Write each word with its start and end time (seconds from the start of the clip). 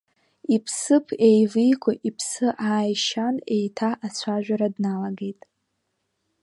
Исԥыԥ 0.55 1.07
еивиго 1.27 1.91
иԥсы 2.07 2.47
ааишьан 2.69 3.35
еиҭа 3.55 3.89
ацәажәара 4.07 4.67
дналагеит. 4.75 5.41